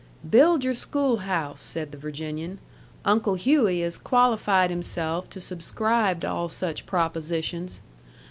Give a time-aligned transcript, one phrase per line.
[0.27, 2.57] "Build your schoolhouse," said the Virginian.
[3.05, 7.81] "Uncle Hughey has qualified himself to subscribe to all such propositions.